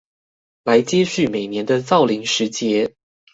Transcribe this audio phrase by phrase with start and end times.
[0.63, 2.95] 來接續每年的造林時節